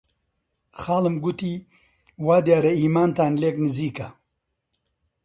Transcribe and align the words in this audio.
خاڵم 0.81 1.15
گوتی: 1.23 1.53
وا 2.25 2.35
دیارە 2.45 2.71
ئیمانتان 2.79 3.33
لێک 3.41 3.55
نزیکە! 3.63 4.07